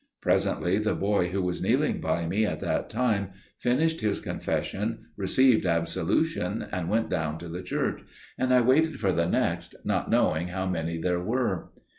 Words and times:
"Presently 0.19 0.79
the 0.79 0.95
boy 0.95 1.27
who 1.27 1.43
was 1.43 1.61
kneeling 1.61 2.01
by 2.01 2.25
me 2.25 2.43
at 2.43 2.59
that 2.61 2.89
time 2.89 3.33
finished 3.59 4.01
his 4.01 4.19
confession, 4.19 5.05
received 5.15 5.63
absolution 5.67 6.65
and 6.71 6.89
went 6.89 7.11
down 7.11 7.37
the 7.37 7.61
church, 7.61 8.01
and 8.35 8.51
I 8.51 8.61
waited 8.61 8.99
for 8.99 9.13
the 9.13 9.27
next, 9.27 9.75
not 9.83 10.09
knowing 10.09 10.47
how 10.47 10.65
many 10.65 10.97
there 10.97 11.21
were. 11.23 11.69